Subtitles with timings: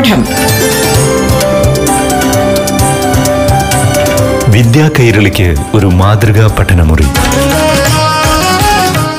[0.00, 0.24] പാഠം.
[4.52, 7.02] വിദ്യാ കൈരളിക്ക് ഒരു മാതൃകാ പഠനമുറി.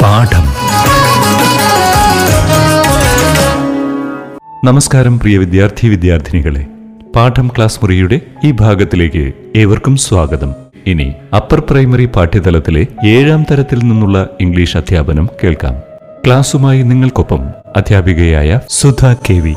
[0.02, 0.46] പാഠം.
[4.66, 6.66] നമസ്കാരം പ്രിയ വിദ്യാർത്ഥി വിദ്യാർത്ഥിനികളെ.
[7.16, 10.54] പാഠം ക്ലാസ് മുറിയുടെ ഈ ഭാഗത്തിലേക്ക് ഏവർക്കും സ്വാഗതം.
[10.88, 15.76] ഇനി അപ്പർ പ്രൈമറി പാഠ്യതലത്തിലെ ഏഴാം തരത്തിൽ നിന്നുള്ള ഇംഗ്ലീഷ് അധ്യാപനം കേൾക്കാം.
[16.26, 17.42] ക്ലാസുമായി നിങ്ങൾക്കൊപ്പം
[17.78, 19.54] അധ്യാപികയായ Sudha K V.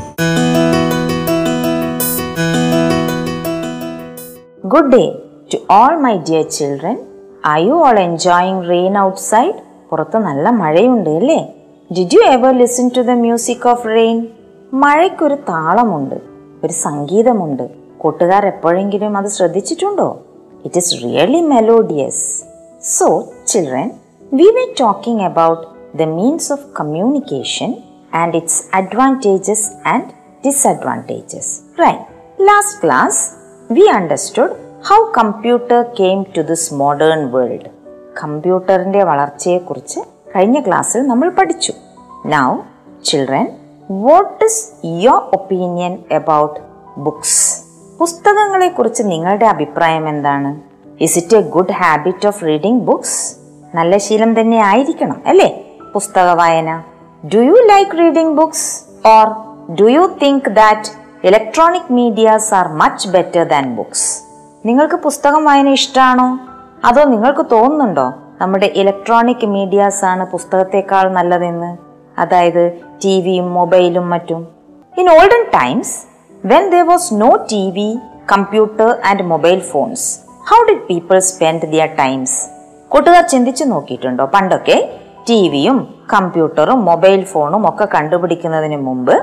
[4.75, 5.09] Good day
[5.51, 6.95] to all my dear children.
[7.43, 9.53] Are you all enjoying rain outside?
[9.89, 11.53] പുറത്ത് നല്ല മഴയുണ്ട് അല്ലേ?
[11.97, 14.27] Did you ever listen to the music of rain
[14.73, 16.15] മഴയ്ക്കൊരു താളമുണ്ട്
[16.63, 17.69] ഒരു സംഗീതമുണ്ട്.
[17.97, 20.19] കൂട്ടുകാർ എപ്പോഴെങ്കിലും അത് ശ്രദ്ധിച്ചിട്ടുണ്ടോ?
[20.65, 22.43] It is really melodious
[22.81, 23.91] so children
[24.33, 27.73] we were talking about the means of communication
[28.13, 30.05] and its advantages and
[30.47, 32.05] disadvantages right
[32.41, 33.31] last class
[33.69, 34.51] we understood
[34.91, 37.69] how computer came to this modern world
[38.23, 39.99] കമ്പ്യൂട്ടറിന്റെ വളർച്ചയെക്കുറിച്ച്
[40.35, 41.73] കഴിഞ്ഞ ക്ലാസ്സിൽ നമ്മൾ പഠിച്ചു.
[42.25, 42.57] Now
[43.05, 43.47] children
[43.89, 46.59] what is your opinion about
[46.97, 47.63] books
[47.99, 50.61] പുസ്തകങ്ങളെക്കുറിച്ച് നിങ്ങളുടെ അഭിപ്രായം എന്താണ്?
[51.01, 53.35] Is it a good habit of reading books
[53.75, 55.77] നല്ല ശീലം തന്നെ ആയിരിക്കണം അല്ലേ?
[55.95, 56.83] പുസ്തക വായന.
[57.33, 59.27] Do you like reading books or
[59.75, 60.89] do you think that
[61.27, 64.24] electronic medias are much better than books
[64.65, 66.39] നിങ്ങൾക്ക് പുസ്തകം വായന ഇഷ്ടമാണോ
[66.85, 68.13] അതോ നിങ്ങൾക്ക് തോന്നുന്നുണ്ടോ?
[68.41, 71.77] നമ്മുടെ ഇലക്ട്രോണിക് മീഡിയാസ് ആണ് പുസ്തകത്തെക്കാൾ നല്ലതെന്ന്.
[72.21, 74.47] അതായത് ടി വിയും മൊബൈലും മറ്റും.
[74.97, 75.95] In olden times
[76.45, 77.99] when there was no T V
[78.31, 80.19] computer and mobile phones
[80.49, 82.49] how did people spend their times
[82.89, 84.25] കൂട്ടുകാർ ചിന്തിച്ചു നോക്കിയിട്ടുണ്ടോ?
[84.25, 84.99] പണ്ടൊക്കെ
[85.29, 89.15] ടി വിയും കമ്പ്യൂട്ടറും മൊബൈൽ ഫോണും ഒക്കെ കണ്ടുപിടിക്കുന്നതിന് മുമ്പ്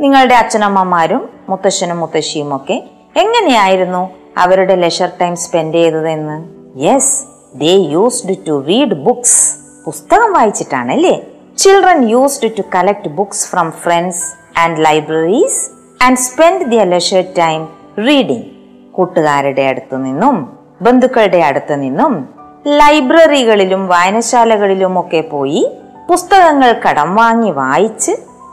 [0.00, 2.82] നിങ്ങളുടെ അച്ഛനമ്മമാരും മുത്തശ്ശനും മുത്തശ്ശിയും ഒക്കെ
[3.18, 6.36] എങ്ങനെയായിരുന്നു അവരുടെ ലെഷർ ടൈം സ്പെൻഡ് ചെയ്തതെന്ന്?
[6.80, 7.12] Yes
[7.58, 9.40] they used to read books
[9.86, 11.14] പുസ്തകം വായിച്ചിട്ടാണ് അല്ലേ
[11.58, 14.24] children used to collect books from friends
[14.58, 15.60] and libraries
[16.04, 17.68] and spend their leisure time
[18.06, 18.46] reading
[18.92, 20.36] കൂട്ടുകാരുടെ അടുത്തു നിന്നും
[20.82, 22.28] ബന്ധുക്കളുടെ അടുത്തു നിന്നും
[22.66, 25.62] ലൈബ്രറികളിലും വായനശാലകളിലും ഒക്കെ പോയി
[26.10, 28.12] പുസ്തകങ്ങൾ കടം വാങ്ങി വായിച്ച്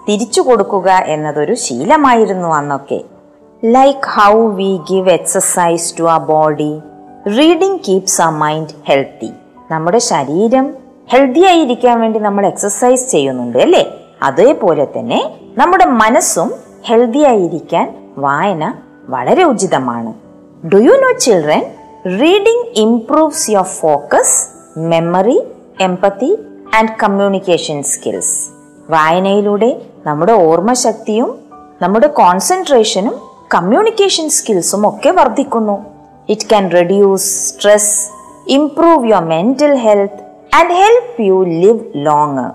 [0.10, 3.00] തിരിച്ചു കൊടുക്കുക എന്നതൊരു ശീലമായിരുന്നു അന്നൊക്കെ.
[3.74, 6.72] Like how we give exercise to our body.
[7.38, 9.30] Reading keeps our mind healthy.
[9.72, 10.66] നമ്മുടെ ശരീരം
[11.10, 13.84] ഹെൽത്തി ആയിരിക്കാൻ വേണ്ടി നമ്മൾ എക്സസൈസ് ചെയ്യുന്നുണ്ട് അല്ലേ
[14.22, 15.20] അതേപോലെ തന്നെ
[15.58, 16.50] നമ്മുടെ മനസ്സും
[16.86, 17.86] ഹെൽത്തി ആയിരിക്കാൻ
[18.18, 18.64] വായന
[19.10, 20.12] വളരെ ഉചിതമാണ്
[20.64, 21.64] do you know children
[22.22, 24.38] reading improves your focus
[24.94, 25.38] memory
[25.80, 26.32] empathy
[26.80, 28.36] and communication skills
[28.90, 29.72] വായനയിലൂടെ
[30.06, 31.30] നമ്മുടെ ഓർമ്മശക്തിയും
[31.82, 33.16] നമ്മുടെ കോൺസെൻട്രേഷനും
[33.54, 35.86] കമ്മ്യൂണിക്കേഷൻ സ്കിൽസും ഒക്കെ വർദ്ധിക്കുന്നു.
[36.30, 38.10] It can reduce stress
[38.48, 40.24] improve your mental health
[40.56, 42.52] and help you live long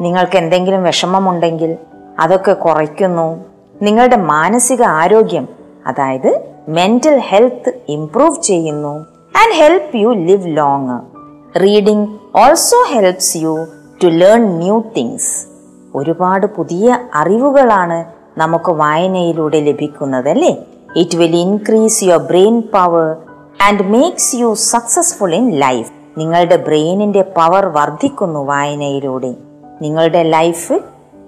[0.00, 1.76] നിങ്ങൾക്ക് എന്തെങ്കിലും വിഷമമുണ്ടെങ്കിൽ
[2.18, 3.44] അതൊക്കെ കുറയ്ക്കുന്നു.
[3.82, 5.48] നിങ്ങളുടെ മാനസിക ആരോഗ്യം
[5.86, 8.94] അതായത് മെന്റൽ ഹെൽത്ത് ഇംപ്രൂവ് ചെയ്യുന്നു
[9.36, 11.00] and help you live long
[11.62, 13.66] reading also helps you
[14.04, 15.46] to learn new things
[15.94, 20.56] ഒരുപാട് പുതിയ അറിവുകളാണ് നമുക്ക് വായനയിലൂടെ ലഭിക്കുന്നത് അല്ലേ
[20.96, 23.16] it will increase your brain power
[23.66, 29.34] and makes you successful in life നിങ്ങളുടെ ബ്രെയിനിന്റെ പവർ വർദ്ധിക്കുന്നു വായനയിലൂടെ.
[29.82, 30.78] നിങ്ങളുടെ ലൈഫ്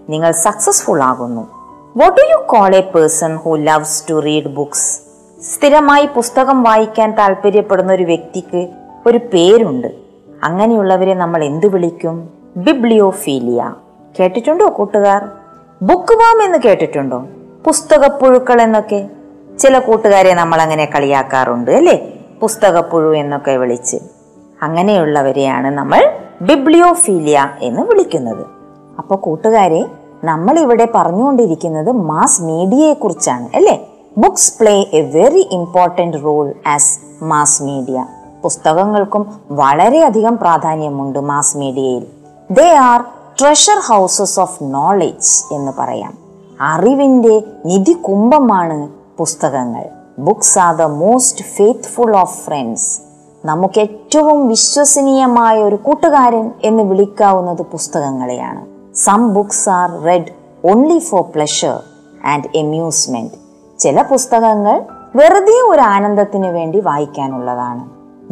[0.09, 1.49] നിങ്ങൾ സക്സസ്ഫുൾ ആകുന്നു.
[1.97, 5.01] What do you call a person who loves to read books
[5.43, 8.69] സ്ഥിരമായി പുസ്തകം വായിക്കാൻ താല്പര്യപ്പെടുന്ന ഒരു വ്യക്തിക്ക്
[9.07, 9.89] ഒരു പേരുണ്ട്.
[10.45, 12.29] അങ്ങനെയുള്ളവരെ നമ്മൾ എന്ത് വിളിക്കും?
[12.57, 13.75] ബിബ്ലിയോഫീലിയ
[14.21, 15.46] കേട്ടിട്ടുണ്ടോ കൂട്ടുകാർ?
[15.83, 17.27] ബുക്ക് വാം എന്ന് കേട്ടിട്ടുണ്ടോ?
[17.67, 19.09] പുസ്തകപ്പുഴുക്കൾ എന്നൊക്കെ?
[19.59, 22.13] ചില കൂട്ടുകാരെ നമ്മൾ അങ്ങനെ കളിയാക്കാറുണ്ട് അല്ലേ?
[22.41, 23.97] പുസ്തകപ്പുഴു എന്നൊക്കെ വിളിച്ച്.
[24.63, 28.47] അങ്ങനെയുള്ളവരെയാണ് നമ്മൾ ബിബ്ലിയോഫീലിയ എന്ന് വിളിക്കുന്നത്.
[28.99, 29.87] അപ്പോൾ കൂട്ടുകാരെ
[30.25, 33.89] നമ്മൾ ഇവിടെ പറഞ്ഞുകൊണ്ടിരിക്കുന്നത് മാസ് മീഡിയയെക്കുറിച്ചാണ് അല്ലേ?
[34.19, 38.07] Books play a very important role as mass media
[38.43, 42.07] പുസ്തകങ്ങൾക്കും വളരെയധികം പ്രാധാന്യമുണ്ട് മാസ് മീഡിയയിൽ
[42.51, 43.05] they are
[43.41, 46.19] treasure houses of knowledge എന്ന് പറയാം.
[46.61, 48.89] അറിവിന്റെ നിധി കുംഭമാണ്
[49.19, 49.85] പുസ്തകങ്ങൾ.
[50.19, 53.01] Books are the most faithful of friends
[53.45, 58.67] നമുക്ക് ഏറ്റവും വിശ്വസനീയമായ ഒരു കൂട്ടുകാരൻ എന്ന് വിളിക്കാവുന്നത് പുസ്തകങ്ങളെയാണ്.
[58.97, 60.33] Some books are read
[60.71, 61.81] only for pleasure
[62.27, 63.33] and amusement
[63.79, 64.83] ചില പുസ്തകങ്ങൾ
[65.17, 67.85] വെറുതെ ഒരു ആനന്ദത്തിന് വേണ്ടി വായിക്കാനുള്ളതാണ്.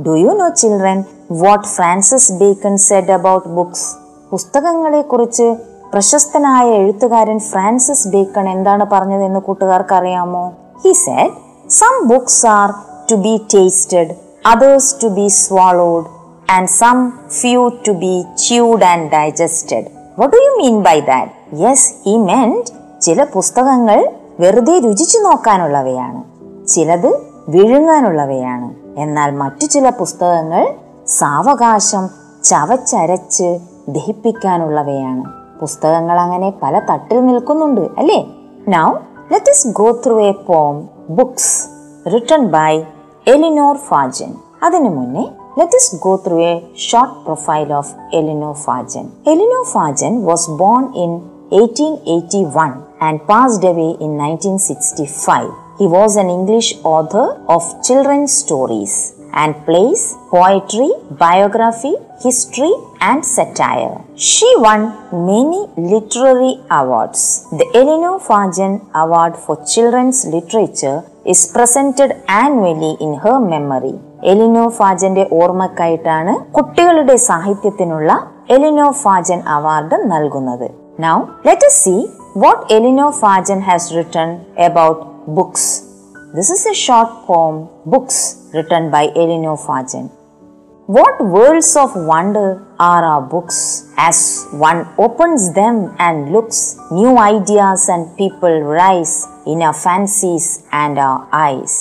[0.06, 4.03] Do you know children what Francis Bacon said about books
[4.34, 5.56] പുസ്തകങ്ങളെ കുറിച്ച്
[5.92, 10.52] പ്രശസ്തനായ എഴുത്തുകാരൻ ഫ്രാൻസിസ് ബേക്കൺ എന്താണ് പറഞ്ഞതെന്ന് കൂട്ടുകാർക്ക് അറിയാമോ
[10.84, 11.34] he said
[11.70, 12.70] some books are
[13.10, 14.14] to be tasted
[14.46, 16.06] others to be swallowed
[16.52, 19.84] and some few to be chewed and digested
[20.18, 24.00] what do you mean by that yes he meant ചില പുസ്തകങ്ങൾ
[24.40, 26.22] വെറുതെ രുചിച്ചു നോക്കാനുള്ളവയാണ്
[26.66, 27.10] ചിലത്
[27.48, 29.00] വിഴുങ്ങാനുള്ളവയാണ്.
[29.00, 30.74] എന്നാൽ മറ്റു ചില പുസ്തകങ്ങൾ
[31.08, 32.04] സാവകാശം
[32.44, 33.58] ചവച്ചരച്ച്
[33.94, 35.24] ദഹിപ്പിക്കാനുള്ളവയാണ്
[35.60, 38.20] പുസ്തകങ്ങൾ അങ്ങനെ പല തട്ടിൽ നിൽക്കുന്നുണ്ട് അല്ലേ
[38.74, 38.88] now
[39.32, 40.76] let us go through a poem
[41.18, 41.54] books
[42.14, 42.72] written by
[43.26, 44.32] Eleanor Farjeon
[44.66, 45.24] അതിനു മുന്നേ
[45.58, 46.54] let us go through a
[46.86, 47.88] short profile of
[48.18, 49.06] Elinor Fajan.
[49.32, 51.10] Elinor Fajan was born in
[51.52, 55.50] 1881 and passed away in 1965.
[55.78, 58.94] He was an English author of children's stories
[59.34, 63.94] and plays, poetry, biography, history, and satire.
[64.18, 64.80] She won
[65.30, 65.60] many
[65.90, 67.22] literary awards.
[67.52, 72.10] The Elinor Fajan Award for Children's Literature is presented
[72.44, 73.94] annually in her memory.
[74.32, 78.10] Eleanor ഫാജന്റെ ഓർമ്മക്കായിട്ടാണ് കുട്ടികളുടെ സാഹിത്യത്തിനുള്ള
[78.56, 80.68] Eleanor Farjeon award നൽകുന്നത്
[81.04, 81.16] now
[81.48, 81.94] let see
[82.36, 84.30] what Eleanor Farjeon has written
[84.68, 85.02] about
[85.38, 85.68] books
[86.35, 87.55] This is a short poem
[87.87, 88.23] books
[88.55, 90.05] written by Eleanor Farjeon
[90.89, 92.47] What worlds of wonder
[92.79, 93.57] are our books
[93.99, 94.19] as
[94.59, 96.59] one opens them and looks,
[96.91, 99.13] new ideas and people rise
[99.45, 101.73] in our fancies and our eyes.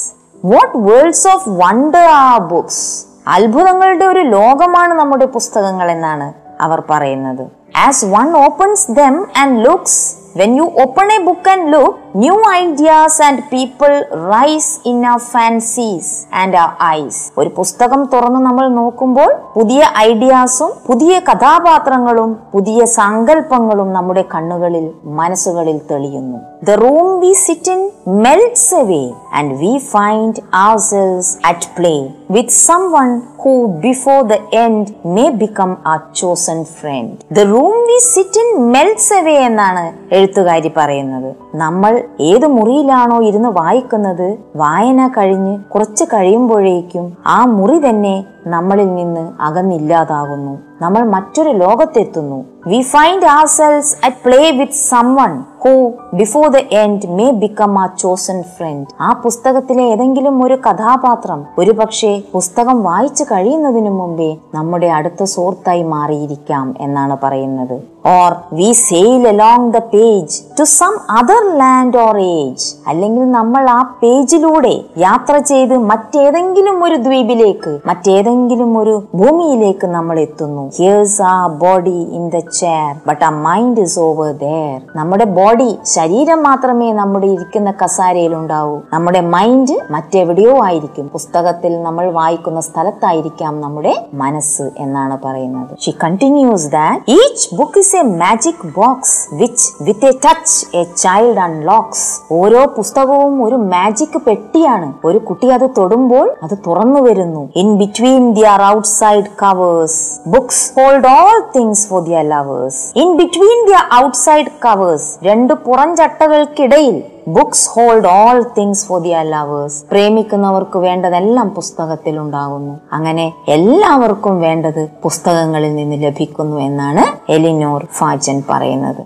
[0.45, 2.83] What worlds of wonder are books
[3.29, 6.27] അത്ഭുതങ്ങളുടെ ഒരു ലോകമാണ് നമ്മുടെ പുസ്തകങ്ങൾ എന്നാണ്
[6.61, 7.45] അവർ പറയുന്നത്
[7.87, 10.03] as one opens them and looks
[10.36, 13.94] when you open a book and look, new ideas and people
[14.30, 17.18] rise in our fancies and our eyes.
[17.40, 24.86] ഒരു പുസ്തകം തുറന്ന് നമ്മൾ നോക്കുമ്പോൾ പുതിയ ഐഡിയാസും പുതിയ കഥാപാത്രങ്ങളും പുതിയ സങ്കല്പങ്ങളും നമ്മുടെ കണ്ണുകളിൽ
[25.20, 27.82] മനസ്സുകളിൽ തെളിയുന്നു the room we sit in
[28.26, 29.04] melts away
[29.40, 30.42] and we find
[30.90, 31.94] ourselves at play
[32.32, 32.58] with
[32.96, 33.10] someone
[33.44, 33.56] who
[33.86, 39.38] before the end may become a chosen friend the room we sit in melts away
[39.50, 39.86] എന്നാണ്
[40.24, 48.16] എഴുത്തുകാരി പറയുന്നത് നമ്മൾ ഏത് മുറിയിലാണോ ഇരുന്ന് വായിക്കുന്നത് വായന കഴിഞ്ഞ് കുറച്ച് കഴിയുമ്പോഴേക്കും ആ മുറി തന്നെ
[48.48, 50.54] നമ്മളിൽ നിന്ന് അകന്നില്ലാതാകുന്നു.
[50.84, 52.40] നമ്മൾ മറ്റൊരു ലോകത്തെത്തുന്നു.
[52.72, 53.28] We find
[53.58, 54.80] ourselves at play with
[55.16, 55.32] someone
[55.64, 55.74] who
[56.20, 62.12] before the end may become a chosen friend ആ പുസ്തകത്തിലെ ഏതെങ്കിലും ഒരു കഥാപാത്രം ഒരു പക്ഷേ
[62.34, 67.76] പുസ്തകം വായിച്ചു കഴിയുന്നതിനു മുമ്പേ നമ്മുടെ അടുത്ത സുഹൃത്തായി മാറിയിരിക്കാം എന്നാണ് പറയുന്നത്.
[68.14, 73.80] Or we sail along the page to some other land or age അല്ലെങ്കിൽ നമ്മൾ ആ
[74.02, 74.74] പേജിലൂടെ
[75.06, 80.66] യാത്ര ചെയ്ത് മറ്റേതെങ്കിലും ഒരു ദ്വീപിലേക്ക് മറ്റേതെങ്കിലും ഒരു ഭൂമിയിലേക്ക് നമ്മൾ എത്തുന്നു.
[80.76, 86.40] Here's a body in the chair but a mind is over there നമ്മുടെ ബോഡി ശരീരം
[86.50, 88.76] മാത്രമേ നമ്മുടെ ഇരിക്കുന്ന കസാരയിൽ ഉണ്ടാവൂ.
[88.94, 91.06] നമ്മുടെ മൈൻഡ് മറ്റെവിടെയോ ആയിരിക്കും.
[91.16, 93.94] പുസ്തകത്തിൽ നമ്മൾ വായിക്കുന്ന സ്ഥലത്തായിരിക്കാം നമ്മുടെ
[94.24, 95.74] മനസ്സ് എന്നാണ് പറയുന്നത്.
[95.86, 101.42] She continues that each book is a magic box which with a touch a child
[101.48, 102.08] unlocks
[102.40, 104.90] ഓരോ പുസ്തകവും ഒരു മാജിക് പെട്ടിയാണ്.
[105.10, 107.44] ഒരു കുട്ടി അത് തൊടുമ്പോൾ അത് തുറന്നു വരുന്നു.
[107.64, 110.00] In between their outside covers
[110.36, 117.70] books hold all things for their lovers in between their outside covers രണ്ട് പുറംചട്ടകൾക്കിടയിൽ books
[117.70, 122.80] hold all things for their lovers പ്രേമിക്കുന്നവർക്ക് വേണ്ടതെല്ലാം പുസ്തകത്തിൽ ഉണ്ടാകുന്നു.
[122.94, 129.04] അങ്ങനെ എല്ലാവർക്കും വേണ്ടത് പുസ്തകങ്ങളിൽ നിന്ന് ലഭിക്കുന്നു എന്നാണ് എലിനോർ ഫാജൻ പറയുന്നത്.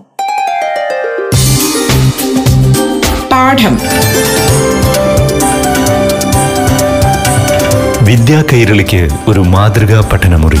[3.32, 3.78] പാഠം.
[8.04, 10.60] വിദ്യാ കൈരളിക്ക് ഒരു മാതൃകാ പഠനമുറി.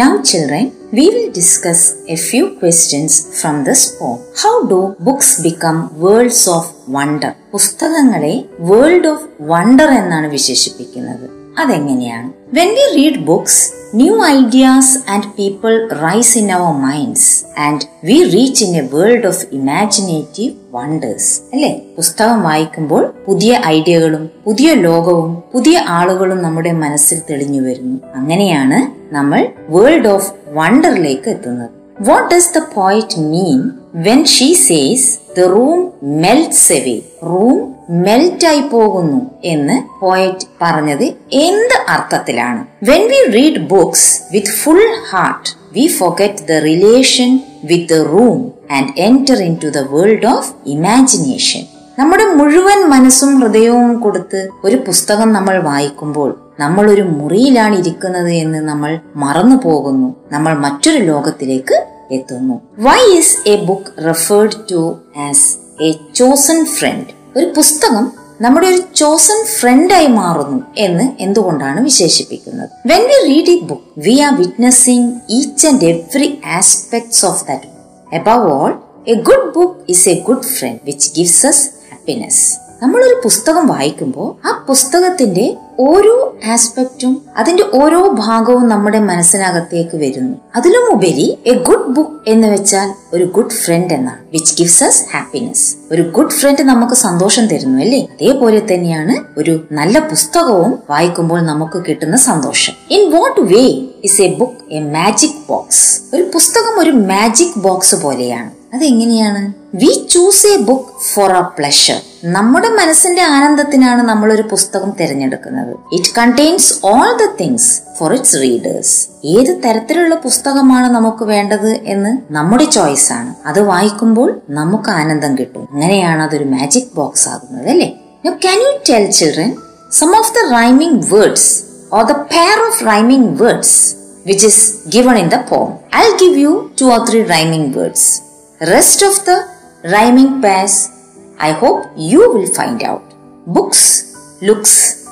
[0.00, 4.18] Now, children, we will discuss a few questions from this poem.
[4.36, 7.30] How do books become worlds of wonder?
[7.54, 8.34] പുസ്തകങ്ങളെ
[8.68, 11.26] വേൾഡ് ഓഫ് വണ്ടർ എന്നാണ് വിശേഷിപ്പിക്കുന്നത്
[11.60, 12.28] അതെങ്ങനെയാണ്
[12.58, 13.62] when we read books
[13.94, 15.74] new ideas and people
[16.04, 17.30] rise in our minds
[17.66, 21.70] and we reach in a world of imaginative wonders അല്ലെ?
[21.96, 27.98] പുസ്തകം വായിക്കുമ്പോൾ പുതിയ ഐഡിയകളും പുതിയ ലോകവും പുതിയ ആളുകളും നമ്മുടെ മനസ്സിൽ തെളിഞ്ഞു വരുന്നു.
[28.14, 28.78] അങ്ങനെയാണ്
[29.14, 31.70] നമ്മൾ വേൾഡ് ഓഫ് വണ്ടറിലേക്ക് എത്തുന്നത്.
[32.00, 33.60] What does the point mean
[33.94, 35.06] when she says
[35.40, 42.66] the room melts away room melt ആയി പോകുന്നു എന്ന് പോയറ്റ് പറഞ്ഞത് എന്ത് അർത്ഥത്തിലാണ്?
[42.82, 47.30] When we read books with full heart we forget the relation
[47.70, 50.44] with the room and enter into the world of
[50.76, 51.62] imagination.
[51.98, 58.98] നമ്മുടെ മുഴുവൻ മനസ്സും ഹൃദയവും കൊടുത്ത് ഒരു പുസ്തകം നമ്മൾ വായിക്കുമ്പോൾ നമ്മൾ ഒരു മുറിയിലാണ് ഇരിക്കുന്നത് എന്ന് നമ്മൾ
[59.16, 60.16] മറന്നു പോകുന്നു.
[60.32, 61.76] നമ്മൾ മറ്റൊരു ലോകത്തിലേക്ക്
[62.10, 62.56] എത്തുന്നു.
[62.78, 65.46] Why is a book referred to as
[65.82, 72.70] a chosen friend ഒരു പുസ്തകം നമ്മുടെ ഒരു ചോസൺ ഫ്രണ്ടായി മാറുന്നു എന്ന് എന്തുകൊണ്ടാണ് വിശേഷിപ്പിക്കുന്നത്?
[72.86, 77.68] When we read a book we are witnessing each and every aspects of that
[78.12, 78.70] above all
[79.08, 82.42] a good book is a good friend which gives us happiness
[82.82, 90.36] നമ്മളൊരു പുസ്തകം വായിക്കുമ്പോൾ ആ പുസ്തകത്തിന്റെ ഓരോ ആസ്പെക്റ്റും അതിന്റെ ഓരോ ഭാഗവും നമ്മുടെ മനസ്സിനകത്തേക്ക് വരുന്നു.
[90.56, 95.76] അതിലും ഉപരി എ ഗുഡ് ബുക്ക് എന്ന് വെച്ചാൽ ഒരു ഗുഡ് ഫ്രണ്ട് എന്നാണ് വിച്ച് ഗിവ്സ് അസ് ഹാപ്പിനെസ്
[95.92, 98.00] ഒരു ഗുഡ് ഫ്രണ്ട് നമുക്ക് സന്തോഷം തരുന്നു അല്ലേ?
[98.00, 102.72] അതേപോലെ തന്നെയാണ് ഒരു നല്ല പുസ്തകവും വായിക്കുമ്പോൾ നമുക്ക് കിട്ടുന്ന സന്തോഷം.
[102.90, 108.57] In what way is a book a magic box ഒരു പുസ്തകം ഒരു മാജിക് ബോക്സ് പോലെയാണ്.
[108.74, 109.52] അതെങ്ങനെയാണ്?
[109.74, 115.76] We choose a book for a pleasure നമ്മുടെ മനസ്സിന്റെ ആനന്ദത്തിനാണ് നമ്മൾ ഒരു പുസ്തകം തിരഞ്ഞെടുക്കുന്നത്.
[115.92, 122.64] It contains all the things for its readers ഏത് തരത്തിലുള്ള പുസ്തകമാണ് നമുക്ക് വേണ്ടത് എന്ന് നമ്മുടെ
[122.64, 123.34] ചോയ്സ് ആണ്.
[123.46, 125.68] അത് വായിക്കുമ്പോൾ നമുക്ക് ആനന്ദം കിട്ടും.
[125.72, 127.88] അങ്ങനെയാണ് അതൊരു മാജിക് ബോക്സ് ആകുന്നത് അല്ലേ?
[128.26, 129.56] Can you tell children
[129.92, 133.94] some of the rhyming words or the pair of rhyming words
[134.26, 138.27] which is given in the poem I give you two or three rhyming words.
[138.60, 139.48] Rest of the
[139.84, 140.90] rhyming pairs,
[141.38, 143.04] I hope you will find out.
[143.46, 145.06] Books, looks,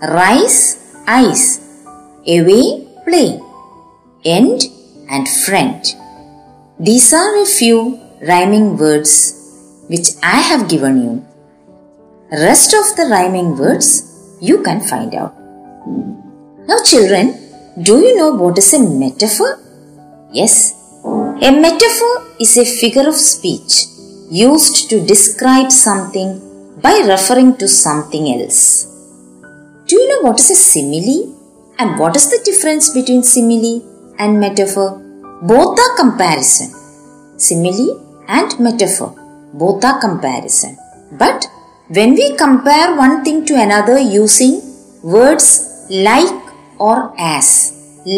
[0.00, 1.58] rise, eyes,
[2.24, 3.40] away, play,
[4.24, 4.62] end,
[5.10, 5.84] and friend.
[6.78, 7.98] These are a few
[8.28, 11.26] rhyming words which I have given you.
[12.30, 15.34] Rest of the rhyming words you can find out.
[16.68, 17.34] Now, children,
[17.82, 19.58] do you know what is a metaphor?
[20.30, 20.74] Yes,
[21.47, 23.73] a metaphor is a figure of speech
[24.29, 26.29] used to describe something
[26.85, 28.61] by referring to something else.
[29.87, 31.35] Do you know what is a simile?
[31.79, 33.75] And what is the difference between simile
[34.19, 34.89] and metaphor?
[35.41, 36.69] Both are comparison.
[37.37, 37.89] Simile
[38.27, 39.15] and metaphor.
[39.53, 40.77] Both are comparison.
[41.23, 41.47] But
[41.87, 44.61] when we compare one thing to another using
[45.01, 45.47] words
[45.89, 46.39] like
[46.77, 47.47] or as,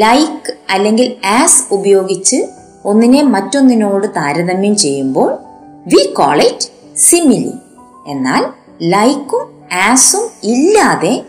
[0.04, 1.08] like അല്ലെങ്കിൽ
[1.40, 2.40] as ഉപയോഗിച്ച്
[2.87, 5.31] ഒന്നിനെ മറ്റൊന്നിനോട് താരതമ്യം ചെയ്യുമ്പോൾ
[5.87, 7.55] we call it simile
[8.07, 8.45] എന്നാൽ
[8.83, 11.25] ലൈക്കും ആസും ഇല്ലാതെ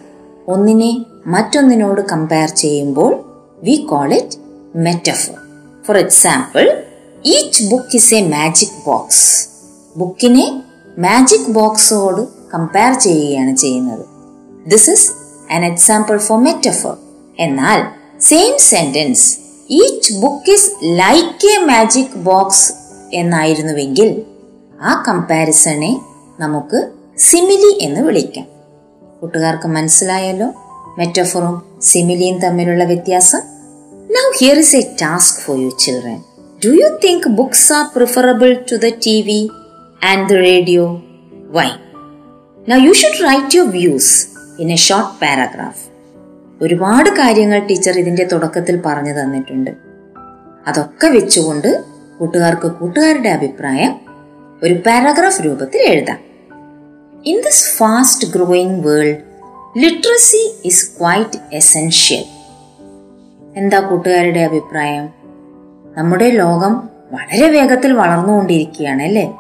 [0.47, 3.23] ഒന്നിനെ മറ്റൊന്നിനോട് കമ്പയർ ചെയ്യുമ്പോൾ
[3.63, 4.37] we call it
[4.75, 5.37] metaphor
[5.85, 6.83] for example
[7.23, 9.49] each book is a magic box
[9.97, 10.63] ബുക്കിനെ
[10.97, 14.05] magic ബോക്സോട് കമ്പയർ ചെയ്യുകയാണ് ചെയ്യുന്നത്.
[14.67, 15.11] This is
[15.53, 16.95] an example for metaphor
[17.39, 17.81] എന്നാൽ
[18.19, 22.73] same sentence each book is like a magic box
[23.13, 24.21] എന്നായിരുന്നുവെങ്കിൽ
[24.81, 26.01] ആ കമ്പാരിസണെ
[26.39, 28.45] നമുക്ക് സിമിലി എന്ന് വിളിക്കാം.
[29.21, 30.47] കൂട്ടുകാർക്ക് മനസ്സിലായല്ലോ
[30.97, 33.41] മെറ്റഫറും സിമിലിയും തമ്മിലുള്ള വ്യത്യാസം?
[34.11, 36.21] Now here is a task for you children
[36.65, 39.49] do you think books are preferable to the T V
[40.05, 41.01] and the radio
[41.51, 41.67] why
[42.69, 44.27] now you should write your views
[44.59, 45.86] in a short paragraph
[46.61, 49.71] ഒരുപാട് കാര്യങ്ങൾ teacher ഇതിന്റെ തുടക്കത്തിൽ പറഞ്ഞു തന്നിട്ടുണ്ട്.
[50.67, 51.83] അതൊക്കെ വെച്ചുകൊണ്ട്
[52.19, 53.95] കൂട്ടുകാർക്ക് കൂട്ടുകാരുടെ അഭിപ്രായം
[54.63, 56.19] ഒരു പാരാഗ്രാഫ് രൂപത്തിൽ എഴുതാം.
[57.25, 59.17] In this fast growing world
[59.77, 62.23] literacy is quite essential
[63.55, 65.09] എന്താ കൂട്ടുകാരുടെ അഭിപ്രായം?
[65.97, 69.37] നമ്മുടെ ലോകം വളരെ വേഗത്തിൽ വളർന്നുകൊണ്ടിരിക്കുകയാണ് അല്ലേ?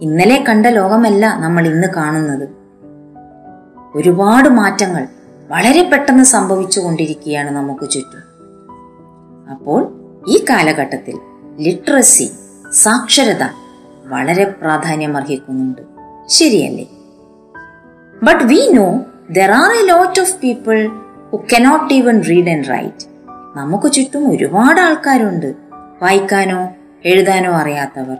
[0.00, 2.48] ഇന്നലെ കണ്ട ലോകമല്ല നമ്മൾ ഇന്ന് കാണുന്നത്.
[3.94, 5.06] ഒരുപാട് മാറ്റങ്ങൾ
[5.50, 8.22] വളരെ പെട്ടെന്ന് സംഭവിച്ചു കൊണ്ടിരിക്കുകയാണ് നമുക്ക് ചുറ്റും.
[9.50, 9.92] അപ്പോൾ
[10.28, 11.18] ഈ കാലഘട്ടത്തിൽ
[11.58, 12.30] ലിറ്ററസി
[12.72, 13.42] സാക്ഷരത
[14.04, 15.82] വളരെ പ്രാധാന്യം അർഹിക്കുന്നുണ്ട്
[16.28, 16.86] ശരിയല്ലേ?
[18.22, 19.00] But we know
[19.30, 20.88] there are a lot of people
[21.32, 23.06] who cannot even read and write
[23.56, 25.54] നമുക്ക് ചുറ്റും ഒരുപാട് ആൾക്കാരുണ്ട്.
[26.02, 26.68] വായിക്കാനോ
[27.04, 28.16] എഴുതാനോ അറിയാത്തവർ.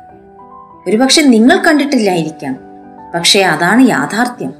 [0.86, 2.56] ഒരുപക്ഷെ നിങ്ങൾ കണ്ടിട്ടില്ലായിരിക്കാം.
[3.14, 4.52] പക്ഷേ അതാണ് യാഥാർത്ഥ്യം.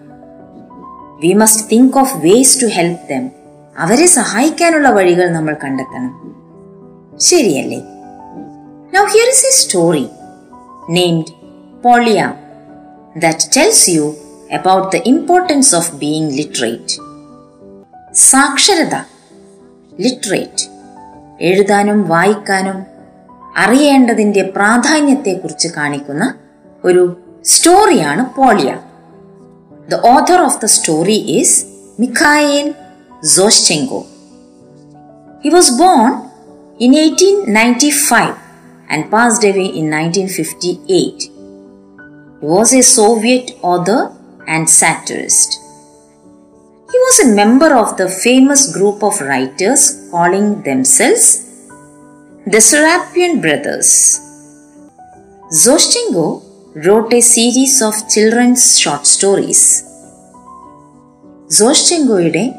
[1.18, 3.30] We must think of ways to help them
[3.76, 6.12] അവരെ സഹായിക്കാനുള്ള വഴികൾ നമ്മൾ കണ്ടെത്തണം.
[7.18, 7.80] ശരിയല്ലേ?
[8.94, 10.06] Now here is a story
[10.90, 11.32] named
[11.82, 12.32] Polya
[13.18, 14.14] that tells you
[14.52, 16.96] about the importance of being literate
[18.14, 18.94] സാക്ഷരത
[20.00, 20.64] ലിറ്ററേറ്റ്
[21.40, 22.78] എഴുതാനും വായിക്കാനും
[23.56, 26.34] അറിയേണ്ടതിന്റെ പ്രാധാന്യത്തെക്കുറിച്ച് കാണിക്കുന്ന
[26.84, 28.70] ഒരു സ്റ്റോറിയാണ് പോളിയ
[29.92, 31.50] The author of the story is
[31.96, 32.74] Mikhail
[33.22, 34.00] Zoschenko.
[35.42, 36.12] He was born
[36.78, 38.36] in 1895
[38.90, 41.22] and passed away in 1958.
[41.22, 41.30] He
[42.40, 44.12] was a Soviet author
[44.46, 45.54] and satirist.
[46.92, 51.46] He was a member of the famous group of writers calling themselves
[52.44, 54.20] the Serapion Brothers.
[55.50, 59.82] Zoschenko wrote a series of children's short stories.
[61.50, 62.54] സോഷ്ചെങ്കോയുടെ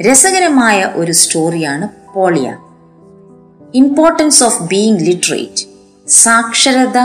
[0.00, 2.58] രസകരമായ ഒരു സ്റ്റോറിയാണ് Polya.
[3.74, 5.66] Importance of being literate
[6.08, 6.98] സാക്ഷരത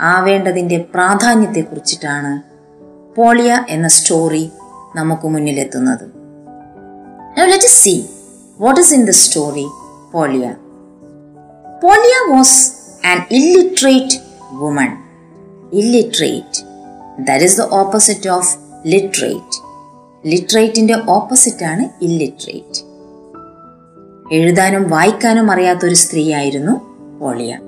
[0.00, 2.42] ആവേണ്ടതിന്റെ പ്രാധാന്യത്തെക്കുറിച്ചിട്ടാണ്
[3.14, 4.50] പോളിയ എന്ന story
[4.96, 6.06] നമുക്ക് മുന്നിലെത്തുന്നത്.
[7.46, 8.06] Let see
[8.58, 9.66] what is in the story
[10.12, 10.54] Polya.
[11.82, 12.72] Polya was
[13.06, 14.16] an illiterate
[14.78, 15.05] an
[15.72, 16.64] illiterate.
[17.18, 18.44] That is the opposite of
[18.86, 19.54] literate.
[20.26, 22.96] ലിറ്ററേറ്റിന്റെ opposite ആണ് ഇല്ലിറ്ററേറ്റ്
[24.32, 26.72] എഴുതാനും വായിക്കാനും അറിയാത്ത അറിയാത്തൊരു സ്ത്രീയായിരുന്നു
[27.18, 27.58] Polya.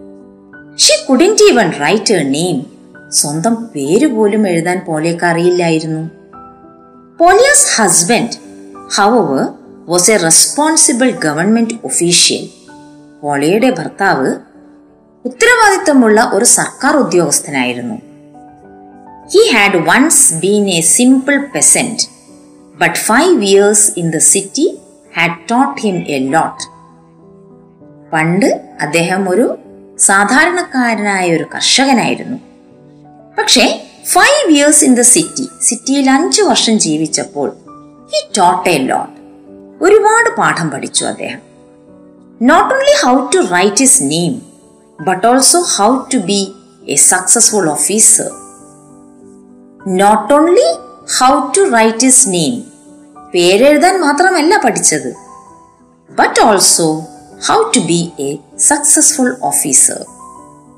[0.77, 2.67] She couldn't even write a name
[3.09, 6.11] സ്വന്തം പേര് പോലും എഴുതാൻ പോളിയക്ക് അറിയില്ലായിരുന്നു.
[7.19, 8.37] Polya's husband
[8.95, 9.49] however
[9.91, 12.49] was a responsible government official
[13.23, 14.35] പോളിയയുടെ ഭർത്താവ്
[15.25, 17.95] ഉത്തരവാദിത്തമുള്ള ഒരു സർക്കാർ ഉദ്യോഗസ്ഥനായിരുന്നു.
[19.33, 22.09] He had once been a simple peasant
[22.81, 24.79] but five years in the city
[25.17, 26.65] had taught him a lot
[28.13, 28.47] പണ്ട്
[28.81, 29.59] അദ്ദേഹം ഒരു
[29.99, 32.39] സാധാരണക്കാരനായ ഒരു കർഷകനായിരുന്നു.
[33.39, 37.57] പക്ഷേ five years in the city സിറ്റിയിൽ അഞ്ചു വർഷം ജീവിച്ചപ്പോൾ
[38.13, 39.17] ഹി ടോട്ട് എ ലോട്ട്
[39.85, 41.41] ഒരുപാട് പാഠം പഠിച്ചു അദ്ദേഹം.
[42.43, 44.48] Not only how to write his name
[44.99, 46.41] but also how to be
[46.89, 48.31] a successful officer
[49.97, 50.69] not only
[51.19, 52.55] how to write his name
[53.35, 55.11] പേരെഴുതാൻ മാത്രമല്ല പഠിച്ചത്
[56.11, 56.89] but also
[57.49, 60.01] how to be a successful officer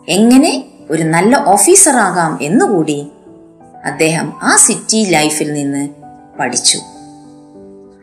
[0.09, 0.53] എങ്ങനെ
[0.91, 2.99] ഒരു നല്ല ഓഫീസർ ആകാം എന്നുകൂടി
[3.85, 5.89] അദ്ദേഹം ആ സിറ്റി ലൈഫിൽ നിന്ന്
[6.39, 6.79] പഠിച്ചു.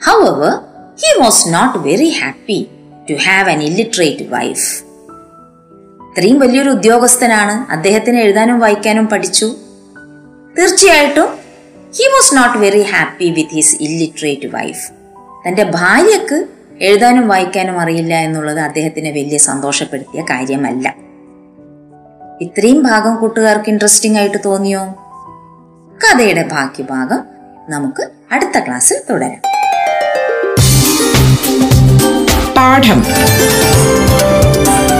[0.27, 0.53] However
[0.99, 2.59] he was not very happy
[3.09, 4.67] to have an illiterate wife
[6.17, 7.71] ഇത്രയും വലിയൊരു ഉദ്യോഗസ്ഥനാണ്.
[7.71, 9.45] അദ്ദേഹത്തിന് എഴുതാനും വായിക്കാനും പഠിച്ചു.
[10.59, 11.27] തീർച്ചയായിട്ടും
[11.97, 14.91] he was not very happy with his illiterate wife
[15.47, 16.45] തന്റെ ഭാര്യക്ക്
[16.81, 20.95] എഴുതാനും വായിക്കാനും അറിയില്ല എന്നുള്ളത് അദ്ദേഹത്തിനെ വലിയ സന്തോഷപ്പെടുത്തിയ കാര്യമല്ല.
[22.41, 24.85] ഇത്രയും ഭാഗം കൂട്ടുകാർക്ക് ഇൻട്രസ്റ്റിംഗ് ആയിട്ട് തോന്നിയോ?
[26.03, 27.23] കഥയുടെ ബാക്കി ഭാഗം
[27.69, 29.41] നമുക്ക് അടുത്ത ക്ലാസ്സിൽ തുടരാം.
[32.53, 33.03] പാഠം.